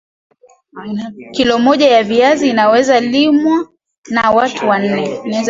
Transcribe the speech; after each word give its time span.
kilo 1.31 1.59
moja 1.59 1.87
ya 1.87 2.03
viazi 2.03 2.49
inaweza 2.49 2.99
liwa 2.99 3.67
na 4.09 4.31
watu 4.31 4.73
nne 4.73 5.21